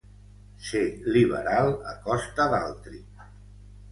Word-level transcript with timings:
Ser 0.67 0.81
liberal 1.17 1.69
a 1.91 1.93
costa 2.07 2.47
d'altri. 2.53 3.03